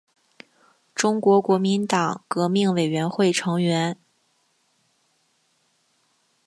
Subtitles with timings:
[0.95, 3.95] 中国国民党革命委员会成员。